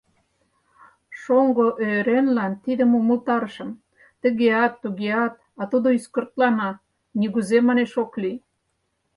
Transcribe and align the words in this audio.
Шоҥго 1.21 1.67
Ӧӧренлан 1.87 2.53
тидым 2.63 2.91
умылтарышым, 2.99 3.69
тыгеат, 4.21 4.73
тугеат, 4.81 5.33
а 5.61 5.63
тудо 5.71 5.87
ӱскыртлана: 5.97 6.69
нигузе, 7.19 7.57
манеш, 7.67 7.91
ок 8.03 8.11
лий! 8.21 8.37